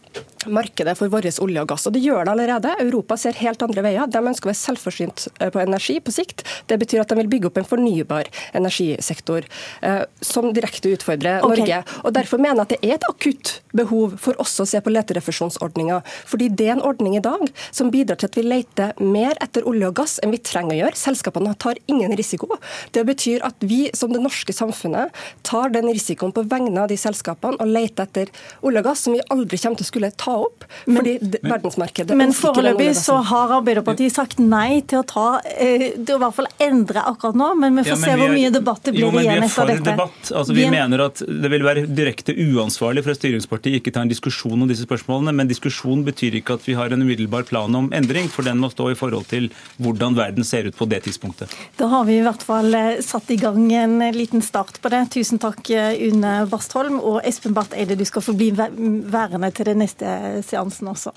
markedet 0.50 0.96
for 0.98 1.12
vår 1.12 1.30
olje 1.44 1.64
og 1.64 1.70
gass. 1.72 1.88
Og 1.88 1.96
det 1.96 2.02
gjør 2.04 2.26
det 2.26 2.34
allerede. 2.34 2.74
Europa 2.82 3.18
ser 3.20 3.38
helt 3.42 3.62
andre 3.66 3.84
veier. 3.86 4.10
De 4.10 4.22
ønsker 4.22 4.50
å 4.50 4.52
være 4.52 4.62
selvforsynt 4.62 5.28
eh, 5.40 5.52
på 5.54 5.62
energi 5.62 6.00
på 6.02 6.14
sikt. 6.14 6.44
Det 6.70 6.78
betyr 6.82 7.04
at 7.04 7.12
de 7.12 7.20
vil 7.22 7.30
bygge 7.32 7.52
opp 7.52 7.60
en 7.62 7.68
fornybar 7.68 8.30
energisektor 8.58 9.48
eh, 9.82 10.04
som 10.22 10.52
direkte 10.56 10.94
utfordrer 10.96 11.46
okay. 11.46 11.62
Norge. 11.62 11.82
Og 12.06 12.16
Derfor 12.16 12.42
mener 12.42 12.62
jeg 12.62 12.68
at 12.68 12.74
det 12.74 12.80
er 12.82 12.98
et 12.98 13.08
akutt 13.10 13.54
behov 13.78 14.18
for 14.22 14.40
også 14.42 14.66
å 14.66 14.72
se 14.74 14.82
på 14.84 14.94
leterefusjonsordninga. 14.94 16.02
Fordi 16.30 16.50
det 16.50 16.70
er 16.70 16.76
en 16.78 16.86
ordning 16.88 17.18
i 17.20 17.24
dag 17.24 17.46
som 17.70 17.92
bidrar 17.94 18.20
til 18.22 18.32
at 18.32 18.40
vi 18.40 18.46
leter 18.48 19.04
mer 19.04 19.38
etter 19.44 19.68
olje 19.70 19.92
og 19.92 19.98
gass 20.02 20.18
enn 20.22 20.34
vi 20.34 20.42
trenger 20.42 20.76
å 20.76 20.80
gjøre. 20.84 21.00
Selskapene 21.00 21.56
tar 21.62 21.80
ingen 21.92 22.16
risiko. 22.18 22.50
Det 22.96 23.06
betyr 23.08 23.46
at 23.48 23.62
vi 23.66 23.84
som 23.98 24.14
det 24.14 24.24
norske 24.24 24.56
samfunnet 24.56 25.16
tar 25.48 25.74
den 25.74 25.90
risikoen 25.92 26.34
på 26.36 26.46
vegne 26.52 26.84
av 26.84 26.92
de 26.92 26.98
selskapene 27.00 27.60
og 27.62 27.72
leter 27.72 28.08
etter 28.08 28.32
olje 28.66 28.82
og 28.82 28.88
gass 28.90 29.06
som 29.06 29.16
vi 29.16 29.24
aldri 29.34 29.60
kommer 29.62 29.80
til 29.80 29.88
å 29.88 29.92
skulle 29.92 30.12
ta 30.20 30.31
opp. 30.36 30.66
fordi 30.86 31.18
men, 31.22 31.52
verdensmarkedet 31.52 32.18
Men 32.18 32.34
foreløpig 32.36 32.92
så 32.98 33.20
har 33.32 33.56
Arbeiderpartiet 33.60 34.14
sagt 34.14 34.40
nei 34.40 34.82
til 34.88 35.02
å 35.02 35.06
ta 35.08 35.28
det 35.42 35.92
til 36.06 36.16
å 36.16 36.20
i 36.20 36.22
hvert 36.24 36.36
fall 36.36 36.50
endre 36.64 37.04
akkurat 37.10 37.38
nå, 37.38 37.50
men 37.60 37.78
vi 37.78 37.84
får 37.86 37.92
ja, 37.92 37.98
men 38.00 38.10
se 38.10 38.18
hvor 38.20 38.34
mye 38.36 38.52
debatt 38.54 38.88
det 38.88 38.94
blir 38.96 39.06
jo, 39.06 39.12
igjen 39.22 39.46
etter 39.46 39.70
dette. 39.72 39.86
Debatt. 39.92 40.32
Altså, 40.32 40.56
vi, 40.56 40.66
vi 40.66 40.72
mener 40.74 41.06
at 41.08 41.22
det 41.22 41.52
vil 41.54 41.66
være 41.66 41.86
direkte 41.90 42.36
uansvarlig 42.36 43.04
for 43.06 43.14
et 43.14 43.22
styringsparti 43.22 43.76
ikke 43.80 43.94
ta 43.96 44.06
en 44.06 44.12
diskusjon 44.12 44.58
om 44.58 44.70
disse 44.70 44.86
spørsmålene, 44.88 45.34
men 45.38 45.50
diskusjon 45.50 46.04
betyr 46.08 46.40
ikke 46.42 46.58
at 46.60 46.68
vi 46.68 46.76
har 46.78 46.94
en 46.94 47.06
umiddelbar 47.06 47.48
plan 47.50 47.78
om 47.78 47.90
endring, 47.96 48.30
for 48.32 48.48
den 48.48 48.62
må 48.62 48.72
stå 48.74 48.92
i 48.94 48.98
forhold 49.00 49.28
til 49.32 49.50
hvordan 49.82 50.18
verden 50.18 50.48
ser 50.48 50.70
ut 50.70 50.78
på 50.78 50.88
det 50.92 51.04
tidspunktet. 51.08 51.54
Da 51.80 51.90
har 51.92 52.08
vi 52.10 52.20
i 52.20 52.26
hvert 52.26 52.46
fall 52.46 52.74
eh, 52.78 53.02
satt 53.06 53.32
i 53.34 53.40
gang 53.42 53.72
en 53.76 54.00
liten 54.16 54.44
start 54.46 54.82
på 54.82 54.92
det. 54.94 55.06
Tusen 55.16 55.42
takk, 55.42 55.64
eh, 55.74 55.98
Une 56.08 56.34
Bastholm. 56.52 57.00
Og 57.02 57.22
Espen 57.28 57.56
Barth 57.58 57.78
Eide, 57.78 57.98
du 57.98 58.06
skal 58.08 58.24
få 58.26 58.36
bli 58.38 58.52
værende 58.56 59.52
til 59.56 59.72
det 59.72 59.78
neste 59.80 60.08
seansen 60.46 60.92
også. 60.92 61.14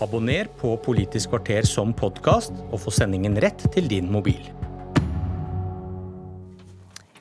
Abonner 0.00 0.48
på 0.60 0.76
Politisk 0.80 1.34
kvarter 1.34 1.66
som 1.68 1.92
podkast, 1.92 2.54
og 2.70 2.80
få 2.80 2.92
sendingen 2.94 3.36
rett 3.42 3.66
til 3.74 3.88
din 3.90 4.08
mobil. 4.12 4.40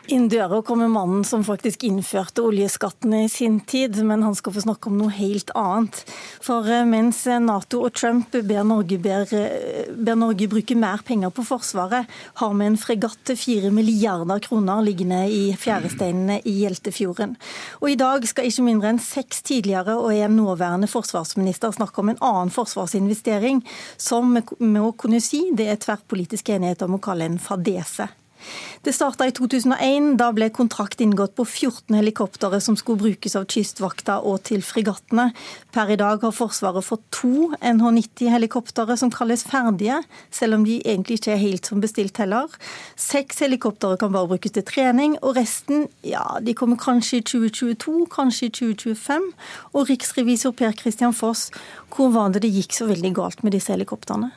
Inn 0.10 0.26
døra 0.26 0.64
kommer 0.66 0.88
mannen 0.90 1.22
som 1.28 1.44
faktisk 1.46 1.84
innførte 1.86 2.42
oljeskattene 2.42 3.28
i 3.28 3.30
sin 3.30 3.60
tid, 3.70 4.00
men 4.02 4.24
han 4.26 4.34
skal 4.34 4.56
få 4.56 4.64
snakke 4.64 4.90
om 4.90 4.96
noe 4.98 5.14
helt 5.14 5.52
annet. 5.54 6.00
For 6.42 6.66
eh, 6.66 6.86
mens 6.90 7.20
Nato 7.44 7.84
og 7.86 7.94
Trump 7.94 8.34
ber 8.34 8.64
Norge, 8.66 8.98
ber, 9.04 9.30
eh, 9.38 9.92
ber 9.94 10.18
Norge 10.18 10.48
bruke 10.50 10.74
mer 10.80 11.04
penger 11.06 11.30
på 11.36 11.46
Forsvaret, 11.46 12.10
har 12.42 12.56
vi 12.58 12.66
en 12.66 12.80
fregatt 12.82 13.22
til 13.30 13.38
fire 13.38 13.70
milliarder 13.76 14.42
kroner 14.48 14.82
liggende 14.88 15.20
i 15.30 15.44
fjæresteinene 15.54 16.40
i 16.42 16.56
Hjeltefjorden. 16.64 17.36
Og 17.84 17.92
i 17.92 18.00
dag 18.00 18.26
skal 18.32 18.50
ikke 18.50 18.66
mindre 18.66 18.96
enn 18.96 19.04
seks 19.04 19.44
tidligere 19.46 20.00
og 20.00 20.10
en 20.16 20.40
nåværende 20.40 20.90
forsvarsminister 20.90 21.76
snakke 21.76 22.02
om 22.02 22.10
en 22.16 22.24
annen 22.32 22.56
forsvarsinvestering, 22.56 23.62
som 24.02 24.34
vi 24.34 24.74
må 24.74 24.90
kunne 24.98 25.22
si 25.22 25.52
det 25.54 25.70
er 25.70 25.84
tverrpolitisk 25.86 26.50
enighet 26.56 26.82
om 26.88 26.98
å 26.98 27.04
kalle 27.04 27.30
en 27.30 27.38
fadese. 27.38 28.10
Det 28.82 28.94
starta 28.96 29.28
i 29.28 29.34
2001. 29.36 30.14
Da 30.20 30.30
ble 30.36 30.48
kontrakt 30.56 31.02
inngått 31.04 31.36
på 31.36 31.44
14 31.46 31.98
helikoptre 31.98 32.62
som 32.64 32.78
skulle 32.80 33.02
brukes 33.02 33.36
av 33.36 33.48
Kystvakta 33.52 34.20
og 34.24 34.44
til 34.48 34.64
fregattene. 34.66 35.30
Per 35.76 35.92
i 35.92 35.98
dag 36.00 36.24
har 36.24 36.36
Forsvaret 36.36 36.86
fått 36.88 37.04
to 37.14 37.50
NH90-helikoptre 37.60 38.96
som 39.00 39.12
kalles 39.14 39.44
ferdige, 39.48 40.00
selv 40.32 40.60
om 40.60 40.66
de 40.68 40.80
egentlig 40.80 41.20
ikke 41.20 41.36
er 41.36 41.44
helt 41.44 41.70
som 41.70 41.84
bestilt 41.84 42.18
heller. 42.24 42.48
Seks 42.96 43.44
helikoptre 43.44 43.98
kan 44.00 44.16
bare 44.16 44.32
brukes 44.32 44.56
til 44.56 44.66
trening, 44.68 45.18
og 45.20 45.36
resten 45.38 45.88
ja, 46.08 46.24
de 46.42 46.56
kommer 46.56 46.80
kanskje 46.80 47.20
i 47.20 47.26
2022, 47.28 48.08
kanskje 48.16 48.48
i 48.48 48.54
2025. 48.62 49.32
Og 49.74 49.90
riksrevisor 49.92 50.56
Per 50.56 50.76
Christian 50.80 51.16
Foss, 51.16 51.50
hvor 51.96 52.14
var 52.16 52.32
det 52.32 52.46
det 52.48 52.56
gikk 52.56 52.80
så 52.80 52.88
veldig 52.90 53.18
galt 53.20 53.44
med 53.44 53.58
disse 53.58 53.76
helikoptrene? 53.76 54.32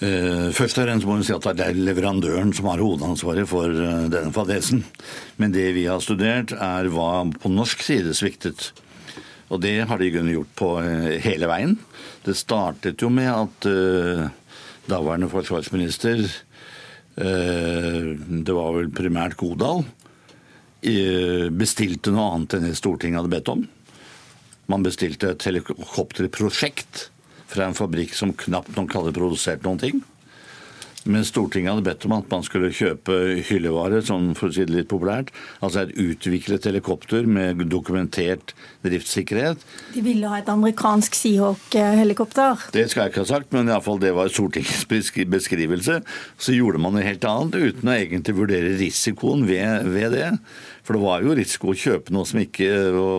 Eh, 0.00 0.48
først 0.56 0.78
og 0.80 0.86
fremst 0.86 1.04
må 1.04 1.18
vi 1.18 1.26
si 1.28 1.34
at 1.34 1.44
det 1.58 1.64
er 1.66 1.76
leverandøren 1.76 2.54
som 2.56 2.70
har 2.70 2.80
hovedansvaret 2.80 3.48
for 3.48 3.68
eh, 3.68 4.06
denne 4.08 4.32
fadesen. 4.32 4.80
Men 5.36 5.52
det 5.52 5.66
vi 5.76 5.84
har 5.90 6.00
studert, 6.00 6.54
er 6.56 6.88
hva 6.92 7.26
på 7.36 7.52
norsk 7.52 7.84
side 7.84 8.14
sviktet. 8.16 8.70
Og 9.52 9.60
det 9.60 9.74
har 9.90 10.00
de 10.00 10.08
gjort 10.08 10.54
på 10.56 10.70
eh, 10.80 11.18
hele 11.20 11.50
veien. 11.50 11.76
Det 12.24 12.38
startet 12.38 13.04
jo 13.04 13.10
med 13.12 13.28
at 13.28 13.68
daværende 14.90 15.28
forsvarsminister, 15.30 16.20
det 17.16 18.54
var 18.56 18.74
vel 18.74 18.90
primært 18.92 19.38
Godal, 19.40 19.84
bestilte 21.56 22.12
noe 22.12 22.26
annet 22.34 22.56
enn 22.56 22.66
det 22.68 22.74
Stortinget 22.76 23.22
hadde 23.22 23.32
bedt 23.32 23.50
om. 23.52 23.64
Man 24.72 24.84
bestilte 24.84 25.32
et 25.32 25.46
helikopterprosjekt 25.48 27.06
fra 27.50 27.66
en 27.66 27.76
fabrikk 27.76 28.14
som 28.16 28.32
knapt 28.36 28.76
nok 28.78 28.94
hadde 28.96 29.14
produsert 29.16 29.66
noen 29.66 29.80
ting. 29.82 30.02
Men 31.08 31.24
Stortinget 31.24 31.72
hadde 31.72 31.84
bedt 31.86 32.04
om 32.04 32.14
at 32.18 32.28
man 32.28 32.42
skulle 32.44 32.72
kjøpe 32.76 33.14
hyllevare, 33.48 34.02
sånn 34.04 34.34
for 34.36 34.50
å 34.50 34.54
si 34.54 34.66
det 34.68 34.74
litt 34.74 34.90
populært. 34.90 35.30
Altså 35.64 35.84
et 35.84 35.94
utviklet 35.96 36.66
helikopter 36.68 37.28
med 37.28 37.62
dokumentert 37.72 38.52
driftssikkerhet. 38.84 39.64
De 39.94 40.04
ville 40.04 40.28
ha 40.28 40.40
et 40.40 40.50
amerikansk 40.52 41.16
Seahawk-helikopter? 41.16 42.66
Det 42.76 42.84
skal 42.92 43.06
jeg 43.06 43.14
ikke 43.14 43.24
ha 43.24 43.30
sagt, 43.30 43.52
men 43.56 43.70
iallfall 43.72 44.00
det 44.02 44.12
var 44.16 44.32
Stortingets 44.32 44.84
beskrivelse. 45.30 46.00
Så 46.40 46.56
gjorde 46.56 46.82
man 46.82 46.96
noe 46.96 47.06
helt 47.06 47.24
annet 47.28 47.56
uten 47.56 47.88
å 47.88 47.96
egentlig 47.96 48.36
vurdere 48.36 48.76
risikoen 48.80 49.46
ved, 49.48 49.88
ved 49.88 50.16
det. 50.18 50.28
For 50.84 50.96
det 50.96 51.04
var 51.04 51.24
jo 51.24 51.36
risiko 51.36 51.72
å 51.72 51.78
kjøpe 51.78 52.12
noe 52.12 52.28
som 52.28 52.40
ikke 52.42 52.68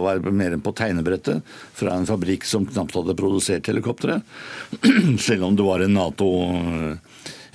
var 0.04 0.22
mer 0.30 0.54
enn 0.54 0.64
på 0.66 0.74
tegnebrettet 0.78 1.46
fra 1.78 1.96
en 1.96 2.10
fabrikk 2.10 2.46
som 2.46 2.66
knapt 2.68 2.98
hadde 2.98 3.18
produsert 3.18 3.70
helikoptre. 3.72 4.22
Selv 5.28 5.48
om 5.48 5.58
det 5.58 5.66
var 5.66 5.86
en 5.86 5.96
Nato 5.98 6.30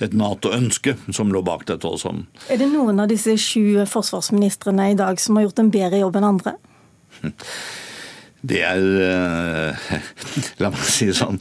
et 0.03 0.13
Nato-ønske 0.17 0.95
som 1.09 1.33
lå 1.33 1.41
bak 1.45 1.65
dette 1.69 1.89
også. 1.89 2.13
Er 2.51 2.61
det 2.61 2.69
noen 2.71 3.01
av 3.01 3.09
disse 3.11 3.33
sju 3.41 3.83
forsvarsministrene 3.89 4.91
i 4.93 4.99
dag 4.99 5.19
som 5.21 5.37
har 5.37 5.47
gjort 5.47 5.63
en 5.63 5.73
bedre 5.73 6.01
jobb 6.03 6.19
enn 6.19 6.31
andre? 6.35 6.57
Det 8.47 8.59
er 8.61 8.83
eh, 9.01 9.93
La 10.61 10.69
meg 10.73 10.83
si 10.85 11.09
sånn. 11.15 11.39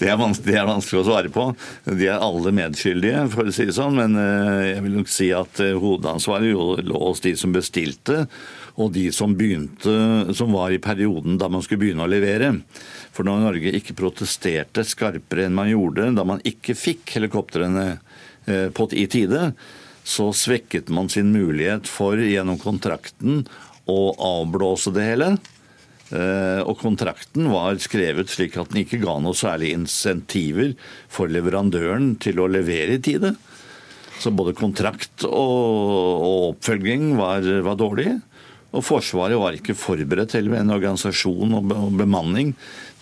Det 0.00 0.08
er, 0.08 0.20
det 0.44 0.54
er, 0.56 0.68
vanskelig, 0.68 1.02
å 1.02 1.08
svare 1.10 1.32
på. 1.32 1.50
De 1.84 2.08
er 2.08 2.24
alle 2.24 2.52
medskyldige, 2.56 3.26
for 3.34 3.50
å 3.50 3.54
si 3.54 3.68
det 3.68 3.76
sånn. 3.76 3.98
Men 3.98 4.16
eh, 4.18 4.70
jeg 4.72 4.86
vil 4.86 4.96
nok 4.96 5.12
si 5.12 5.28
at 5.36 5.60
eh, 5.64 5.76
hovedansvaret 5.76 6.88
lå 6.88 7.02
hos 7.04 7.22
de 7.24 7.34
som 7.38 7.52
bestilte, 7.54 8.24
og 8.78 8.92
de 8.94 9.08
som 9.14 9.34
begynte, 9.34 9.92
som 10.38 10.54
var 10.54 10.70
i 10.70 10.78
perioden 10.82 11.38
da 11.40 11.48
man 11.50 11.64
skulle 11.64 11.82
begynne 11.82 12.06
å 12.06 12.10
levere. 12.10 12.52
For 13.10 13.26
når 13.26 13.42
Norge 13.42 13.74
ikke 13.74 13.96
protesterte 13.98 14.84
skarpere 14.86 15.48
enn 15.48 15.56
man 15.58 15.70
gjorde 15.72 16.12
da 16.14 16.24
man 16.28 16.42
ikke 16.46 16.78
fikk 16.78 17.16
helikoptrene 17.18 17.88
i 18.48 19.06
tide, 19.10 19.50
så 20.08 20.30
svekket 20.32 20.88
man 20.94 21.10
sin 21.12 21.34
mulighet 21.34 21.90
for 21.90 22.16
gjennom 22.22 22.56
kontrakten 22.62 23.42
å 23.88 24.00
avblåse 24.14 24.92
det 24.94 25.04
hele. 25.04 25.30
Eh, 26.08 26.60
og 26.64 26.78
kontrakten 26.80 27.50
var 27.52 27.76
skrevet 27.84 28.30
slik 28.32 28.56
at 28.56 28.72
den 28.72 28.86
ikke 28.86 29.02
ga 29.02 29.18
noe 29.20 29.36
særlig 29.36 29.74
insentiver 29.76 30.72
for 31.12 31.28
leverandøren 31.28 32.14
til 32.22 32.40
å 32.40 32.48
levere 32.48 32.96
i 32.96 33.02
tide. 33.04 33.34
Så 34.18 34.32
både 34.34 34.56
kontrakt 34.56 35.26
og, 35.28 35.60
og 36.24 36.38
oppfølging 36.54 37.12
var, 37.20 37.44
var, 37.66 37.76
dårlig. 37.78 38.16
Og 38.76 38.84
Forsvaret 38.84 39.40
var 39.40 39.56
ikke 39.56 39.76
forberedt 39.78 40.34
til 40.34 40.50
en 40.52 40.74
organisasjon 40.74 41.56
og, 41.56 41.72
bemanning 41.96 42.52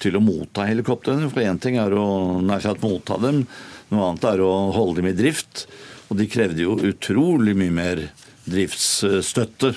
til 0.03 0.19
å 0.19 0.23
motta 0.23 0.69
helikoptrene. 0.69 1.31
For 1.33 1.43
én 1.43 1.59
ting 1.63 1.81
er 1.83 1.97
å 1.97 2.39
nær 2.45 2.63
sagt 2.63 2.85
motta 2.85 3.19
dem, 3.23 3.43
noe 3.91 4.13
annet 4.13 4.29
er 4.31 4.45
å 4.47 4.53
holde 4.77 5.01
dem 5.01 5.11
i 5.11 5.17
drift. 5.19 5.67
Og 6.07 6.21
de 6.21 6.29
krevde 6.31 6.63
jo 6.63 6.79
utrolig 6.87 7.57
mye 7.59 7.75
mer 7.75 8.03
driftsstøtte, 8.47 9.75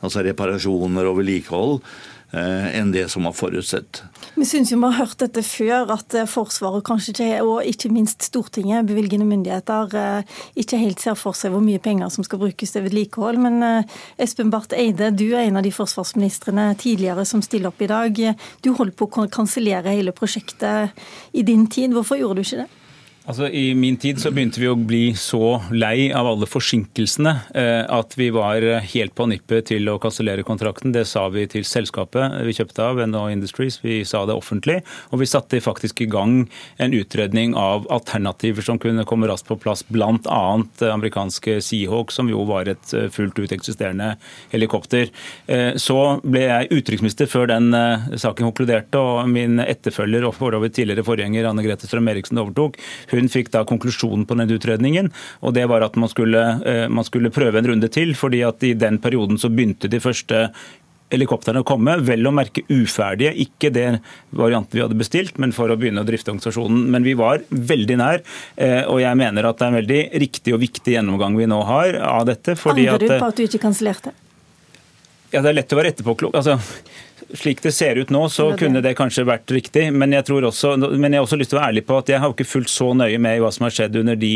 altså 0.00 0.24
reparasjoner 0.24 1.08
og 1.10 1.20
vedlikehold 1.20 1.82
Eh, 1.82 2.15
enn 2.36 2.92
det 2.94 3.06
som 3.12 3.26
var 3.26 3.34
forutsett. 3.36 4.02
Vi 4.36 4.44
syns 4.44 4.72
jo 4.72 4.78
vi 4.80 4.88
har 4.90 5.06
hørt 5.06 5.18
dette 5.22 5.42
før, 5.46 5.90
at 5.94 6.14
eh, 6.14 6.28
Forsvaret 6.28 6.84
kanskje 6.86 7.14
ikke, 7.14 7.28
og 7.46 7.68
ikke 7.68 7.90
minst 7.94 8.26
Stortinget, 8.26 8.86
bevilgende 8.88 9.28
myndigheter, 9.28 9.96
eh, 9.96 10.38
ikke 10.60 10.80
helt 10.82 11.02
ser 11.02 11.18
for 11.18 11.36
seg 11.36 11.54
hvor 11.54 11.64
mye 11.64 11.82
penger 11.82 12.12
som 12.12 12.26
skal 12.26 12.42
brukes 12.42 12.74
til 12.74 12.84
vedlikehold. 12.86 13.40
Men 13.42 13.86
Espen 14.20 14.52
Barth 14.52 14.76
Eide, 14.76 15.12
du 15.16 15.28
er 15.32 15.46
en 15.46 15.60
av 15.60 15.66
de 15.66 15.74
forsvarsministrene 15.74 16.70
tidligere 16.80 17.26
som 17.28 17.44
stiller 17.44 17.72
opp 17.72 17.84
i 17.84 17.90
dag. 17.90 18.24
Du 18.64 18.72
holdt 18.76 18.98
på 18.98 19.08
å 19.08 19.28
kansellere 19.32 19.94
hele 19.96 20.14
prosjektet 20.16 20.96
i 21.32 21.46
din 21.46 21.66
tid. 21.72 21.96
Hvorfor 21.96 22.20
gjorde 22.20 22.42
du 22.42 22.46
ikke 22.46 22.64
det? 22.64 22.85
Altså, 23.26 23.48
I 23.50 23.74
min 23.74 23.96
tid 23.98 24.20
så 24.22 24.30
begynte 24.30 24.60
vi 24.62 24.68
å 24.70 24.76
bli 24.78 25.00
så 25.18 25.56
lei 25.74 26.12
av 26.14 26.28
alle 26.30 26.46
forsinkelsene 26.46 27.32
eh, 27.58 27.82
at 27.90 28.14
vi 28.14 28.28
var 28.30 28.62
helt 28.86 29.16
på 29.18 29.24
nippet 29.26 29.66
til 29.72 29.88
å 29.90 29.96
kansellere 29.98 30.44
kontrakten. 30.46 30.92
Det 30.94 31.02
sa 31.10 31.24
vi 31.34 31.42
til 31.50 31.64
selskapet 31.66 32.36
vi 32.46 32.54
kjøpte 32.54 32.84
av, 32.86 33.00
NO 33.10 33.24
Industries. 33.32 33.80
Vi 33.82 34.04
sa 34.06 34.20
det 34.30 34.36
offentlig. 34.38 34.76
Og 35.10 35.24
vi 35.24 35.26
satte 35.26 35.58
faktisk 35.64 36.04
i 36.04 36.08
gang 36.12 36.36
en 36.78 36.94
utredning 36.94 37.56
av 37.58 37.88
alternativer 37.90 38.62
som 38.62 38.78
kunne 38.78 39.06
komme 39.10 39.26
raskt 39.26 39.50
på 39.50 39.58
plass, 39.58 39.82
bl.a. 39.90 40.44
amerikanske 40.92 41.58
Seahawk, 41.66 42.14
som 42.14 42.30
jo 42.30 42.46
var 42.46 42.70
et 42.70 42.94
eh, 42.94 43.10
fullt 43.10 43.42
ut 43.42 43.56
eksisterende 43.58 44.12
helikopter. 44.54 45.10
Eh, 45.50 45.72
så 45.82 46.20
ble 46.22 46.44
jeg 46.46 46.70
utenriksminister 46.76 47.26
før 47.32 47.50
den 47.50 47.74
saken 48.14 48.52
konkluderte, 48.52 49.02
og 49.02 49.26
min 49.34 49.58
etterfølger 49.66 50.30
og 50.30 50.38
tidligere 50.70 51.02
forgjenger 51.10 51.50
Anne 51.50 51.66
Grete 51.66 51.90
Strøm 51.90 52.14
Eriksen 52.14 52.38
overtok. 52.38 52.78
Hun 53.15 53.15
fikk 53.32 53.52
da 53.54 53.64
konklusjonen 53.68 54.26
på 54.28 54.36
den 54.38 54.52
utredningen, 54.52 55.12
og 55.40 55.54
det 55.56 55.66
var 55.70 55.84
at 55.86 55.96
man 55.96 56.12
skulle, 56.12 56.42
eh, 56.64 56.86
man 56.88 57.04
skulle 57.04 57.32
prøve 57.34 57.58
en 57.58 57.72
runde 57.72 57.88
til. 57.88 58.14
fordi 58.14 58.42
at 58.46 58.62
i 58.62 58.74
den 58.74 58.98
perioden 58.98 59.38
så 59.38 59.48
begynte 59.48 59.88
de 59.88 60.00
første 60.00 60.50
helikoptrene 61.12 61.62
komme, 61.66 61.96
vel 62.02 62.26
å 62.26 62.32
merke 62.34 62.64
uferdige. 62.72 63.32
Ikke 63.46 63.70
det 63.74 64.00
varianten 64.34 64.74
vi 64.74 64.82
hadde 64.82 64.98
bestilt, 64.98 65.38
men 65.38 65.54
for 65.54 65.70
å 65.70 65.78
begynne 65.78 66.02
å 66.02 66.08
drifte 66.08 66.32
organisasjonen. 66.32 66.86
Men 66.90 67.06
vi 67.06 67.14
var 67.14 67.44
veldig 67.50 67.98
nær, 68.00 68.22
eh, 68.56 68.82
og 68.84 69.00
jeg 69.00 69.16
mener 69.16 69.46
at 69.46 69.58
det 69.58 69.66
er 69.66 69.72
en 69.72 69.80
veldig 69.80 70.02
riktig 70.24 70.54
og 70.54 70.60
viktig 70.60 70.96
gjennomgang 70.96 71.36
vi 71.38 71.46
nå 71.46 71.62
har 71.64 72.00
av 72.02 72.26
dette. 72.26 72.56
Angrer 72.58 72.98
du 72.98 73.08
på 73.08 73.30
at 73.30 73.36
du 73.36 73.44
ikke 73.46 73.62
kansellerte? 73.62 74.12
Ja, 75.32 75.42
Det 75.42 75.50
er 75.50 75.58
lett 75.58 75.72
å 75.72 75.76
være 75.76 75.92
etterpåklok. 75.92 76.34
Altså, 76.34 76.58
slik 77.34 77.62
det 77.64 77.72
ser 77.74 77.96
ut 77.96 78.10
nå, 78.14 78.28
så 78.28 78.50
det 78.52 78.60
kunne 78.60 78.82
det 78.84 78.94
kanskje 78.98 79.26
vært 79.26 79.50
riktig. 79.50 79.88
Men 79.92 80.14
jeg, 80.14 80.26
også, 80.30 80.76
men 80.76 81.12
jeg 81.12 81.20
har 81.20 81.26
også 81.26 81.38
lyst 81.40 81.52
til 81.52 81.58
å 81.58 81.62
være 81.62 81.74
ærlig 81.74 81.86
på 81.88 82.00
at 82.00 82.12
jeg 82.12 82.22
har 82.22 82.34
ikke 82.34 82.48
fulgt 82.48 82.72
så 82.72 82.92
nøye 82.94 83.20
med 83.22 83.38
i 83.38 83.44
hva 83.44 83.52
som 83.54 83.66
har 83.66 83.74
skjedd 83.74 84.00
under 84.02 84.18
de 84.20 84.34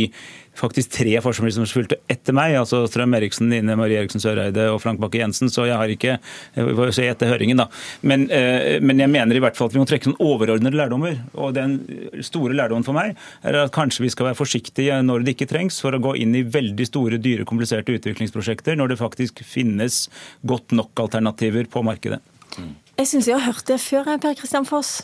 faktisk 0.60 0.92
tre 0.92 1.12
forsvarsministre 1.22 1.64
som 1.64 1.78
fulgte 1.78 1.98
etter 2.10 2.34
meg, 2.36 2.54
altså 2.58 2.82
Strøm 2.90 3.14
Eriksen, 3.16 3.52
Ine 3.54 3.76
Marie 3.78 4.00
Eriksen 4.00 4.22
Søreide 4.22 4.66
og 4.72 4.80
Frank 4.82 5.00
Bakke-Jensen. 5.02 5.50
Så 5.52 5.66
jeg 5.68 5.78
har 5.78 5.92
ikke 5.92 6.16
jeg 6.18 6.66
jo 6.66 6.88
se 6.94 7.06
etter 7.08 7.30
høringen, 7.30 7.60
da. 7.62 7.68
Men, 8.02 8.26
eh, 8.34 8.78
men, 8.82 9.00
jeg 9.00 9.12
mener 9.12 9.36
i 9.36 9.42
hvert 9.42 9.56
fall 9.56 9.70
at 9.70 9.76
vi 9.76 9.82
må 9.82 9.88
trekke 9.88 10.10
noen 10.10 10.20
overordnede 10.32 10.76
lærdommer. 10.76 11.20
Og 11.38 11.54
den 11.56 11.78
store 12.26 12.56
lærdommen 12.58 12.86
for 12.86 12.96
meg 12.96 13.16
er 13.46 13.62
at 13.62 13.74
kanskje 13.76 14.04
vi 14.04 14.12
skal 14.12 14.30
være 14.30 14.40
forsiktige 14.40 14.98
når 15.06 15.24
det 15.24 15.36
ikke 15.36 15.50
trengs, 15.54 15.80
for 15.80 15.96
å 15.96 16.02
gå 16.02 16.16
inn 16.20 16.34
i 16.36 16.44
veldig 16.44 16.88
store, 16.88 17.20
dyre, 17.22 17.46
kompliserte 17.48 17.94
utviklingsprosjekter 17.96 18.76
når 18.78 18.92
det 18.94 19.00
faktisk 19.00 19.44
finnes 19.46 20.08
godt 20.46 20.74
nok 20.76 21.06
alternativer 21.06 21.70
på 21.70 21.84
markedet. 21.86 22.20
Jeg 22.58 23.08
syns 23.08 23.28
jeg 23.30 23.38
har 23.38 23.46
hørt 23.46 23.66
det 23.68 23.78
før, 23.82 24.10
Per 24.20 24.36
Kristian 24.38 24.68
Foss. 24.68 25.00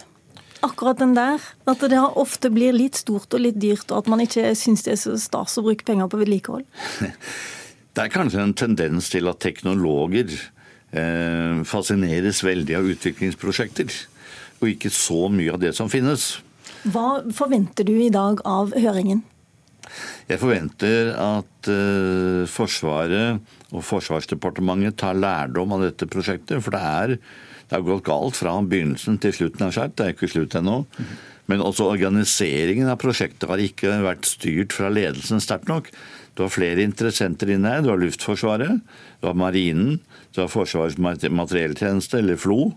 Akkurat 0.64 0.98
den 0.98 1.14
der. 1.16 1.42
At 1.68 1.84
det 1.84 2.00
ofte 2.00 2.50
blir 2.52 2.74
litt 2.76 2.98
stort 3.00 3.34
og 3.36 3.42
litt 3.44 3.60
dyrt, 3.60 3.90
og 3.90 4.02
at 4.02 4.10
man 4.12 4.22
ikke 4.24 4.54
syns 4.58 4.84
det 4.86 4.96
er 4.96 5.00
så 5.00 5.16
stas 5.20 5.58
å 5.60 5.64
bruke 5.66 5.86
penger 5.86 6.10
på 6.12 6.20
vedlikehold. 6.24 6.66
Det 7.96 8.02
er 8.04 8.12
kanskje 8.12 8.42
en 8.42 8.50
tendens 8.52 9.06
til 9.08 9.24
at 9.30 9.38
teknologer 9.40 10.28
eh, 10.28 11.62
fascineres 11.64 12.42
veldig 12.44 12.74
av 12.76 12.90
utviklingsprosjekter, 12.92 13.88
og 14.60 14.68
ikke 14.68 14.90
så 14.92 15.30
mye 15.32 15.54
av 15.54 15.62
det 15.62 15.70
som 15.78 15.88
finnes. 15.88 16.26
Hva 16.92 17.22
forventer 17.32 17.88
du 17.88 17.94
i 17.96 18.10
dag 18.12 18.42
av 18.44 18.76
høringen? 18.76 19.22
Jeg 20.30 20.40
forventer 20.42 21.12
at 21.14 21.70
uh, 21.70 22.42
Forsvaret 22.50 23.40
og 23.74 23.84
Forsvarsdepartementet 23.86 24.98
tar 25.00 25.18
lærdom 25.18 25.76
av 25.76 25.86
dette 25.86 26.08
prosjektet. 26.10 26.62
For 26.64 26.74
det, 26.74 26.82
er, 26.82 27.14
det 27.66 27.78
har 27.78 27.86
gått 27.86 28.06
galt 28.08 28.38
fra 28.38 28.56
begynnelsen 28.62 29.20
til 29.22 29.34
slutten 29.36 29.68
av 29.68 29.74
skjert. 29.76 29.96
Det 29.98 30.06
er 30.06 30.14
ikke 30.16 30.30
slutt 30.32 30.58
ennå. 30.58 30.82
Men 31.46 31.62
også 31.62 31.86
organiseringen 31.92 32.90
av 32.90 32.98
prosjektet 33.02 33.46
har 33.50 33.62
ikke 33.62 34.00
vært 34.02 34.26
styrt 34.26 34.74
fra 34.74 34.90
ledelsen 34.90 35.42
sterkt 35.42 35.70
nok. 35.70 35.92
Du 36.36 36.42
har 36.44 36.52
flere 36.52 36.84
interessenter 36.84 37.54
inne 37.54 37.70
her. 37.70 37.84
Du 37.84 37.92
har 37.92 38.00
Luftforsvaret, 38.02 38.82
du 39.22 39.28
har 39.28 39.38
Marinen, 39.38 40.00
du 40.34 40.42
har 40.42 40.50
Forsvarets 40.52 40.98
materielltjeneste, 41.00 42.20
eller 42.20 42.40
FLO. 42.40 42.72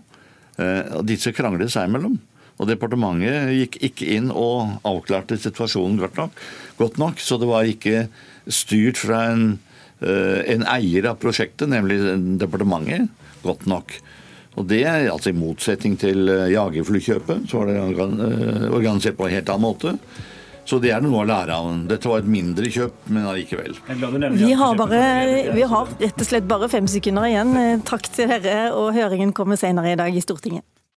Uh, 0.60 1.00
og 1.00 1.06
disse 1.08 1.32
krangler 1.34 1.70
seg 1.72 1.88
imellom. 1.88 2.18
Og 2.60 2.68
departementet 2.68 3.54
gikk 3.56 3.78
ikke 3.88 4.08
inn 4.18 4.28
og 4.30 4.80
avklarte 4.86 5.38
situasjonen 5.40 6.00
godt 6.02 6.20
nok. 6.20 6.40
Godt 6.80 7.00
nok 7.00 7.22
så 7.24 7.40
det 7.40 7.48
var 7.48 7.68
ikke 7.68 8.04
styrt 8.52 9.00
fra 9.00 9.24
en, 9.32 9.44
eh, 10.04 10.40
en 10.54 10.66
eier 10.68 11.08
av 11.08 11.20
prosjektet, 11.22 11.68
nemlig 11.72 12.00
departementet, 12.40 13.08
godt 13.42 13.66
nok. 13.66 13.94
Og 14.58 14.66
det 14.68 14.82
er 14.84 15.08
altså 15.08 15.30
I 15.30 15.38
motsetning 15.38 15.96
til 16.00 16.28
eh, 16.28 16.50
jagerflykjøpet, 16.52 17.48
så 17.48 17.62
var 17.62 17.70
det 17.70 17.78
eh, 17.78 18.66
organisert 18.68 19.16
på 19.16 19.28
en 19.28 19.36
helt 19.38 19.48
annen 19.48 19.64
måte. 19.64 19.94
Så 20.68 20.78
det 20.78 20.90
er 20.92 21.00
noe 21.02 21.22
å 21.22 21.26
lære 21.26 21.54
av. 21.56 21.70
Dette 21.88 22.10
var 22.10 22.20
et 22.20 22.28
mindre 22.30 22.68
kjøp, 22.70 23.06
men 23.08 23.24
allikevel. 23.26 23.78
Vi 24.36 24.52
har, 24.52 24.76
bare, 24.78 25.00
vi 25.56 25.64
har 25.66 25.88
rett 25.96 26.20
og 26.20 26.28
slett 26.28 26.46
bare 26.50 26.68
fem 26.70 26.86
sekunder 26.86 27.26
igjen. 27.26 27.56
Takk 27.88 28.06
til 28.12 28.28
dere, 28.30 28.68
og 28.76 28.92
høringen 28.94 29.32
kommer 29.34 29.58
senere 29.58 29.96
i 29.96 29.98
dag 29.98 30.14
i 30.14 30.22
Stortinget. 30.22 30.66